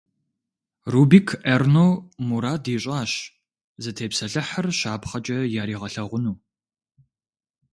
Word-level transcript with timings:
Рубик 0.91 1.27
Эрно 1.53 1.87
мурад 2.27 2.63
ищIащ 2.75 3.11
зытепсэлъыхьыр 3.83 4.67
щапхъэкIэ 4.79 5.39
яригъэлъэгъуну. 5.61 6.35